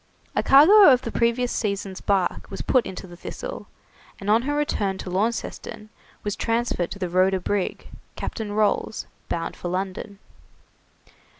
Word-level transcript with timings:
A 0.35 0.41
cargo 0.41 0.89
of 0.91 1.03
the 1.03 1.11
previous 1.11 1.51
season's 1.51 2.01
bark 2.01 2.49
was 2.49 2.63
put 2.63 2.87
into 2.87 3.05
the 3.05 3.15
'Thistle', 3.15 3.67
and 4.19 4.31
on 4.31 4.41
her 4.41 4.55
return 4.55 4.97
to 4.97 5.11
Launceston, 5.11 5.89
was 6.23 6.35
transferred 6.35 6.89
to 6.89 6.97
the 6.97 7.07
'Rhoda' 7.07 7.39
brig, 7.39 7.85
Captain 8.15 8.51
Rolls, 8.51 9.05
bound 9.29 9.55
for 9.55 9.67
London. 9.67 10.17